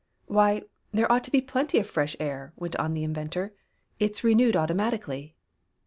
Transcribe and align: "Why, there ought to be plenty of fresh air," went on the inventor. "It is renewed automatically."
"Why, 0.25 0.63
there 0.91 1.11
ought 1.11 1.23
to 1.25 1.31
be 1.31 1.41
plenty 1.41 1.77
of 1.77 1.87
fresh 1.87 2.15
air," 2.19 2.53
went 2.55 2.75
on 2.77 2.95
the 2.95 3.03
inventor. 3.03 3.53
"It 3.99 4.13
is 4.13 4.23
renewed 4.23 4.55
automatically." 4.57 5.35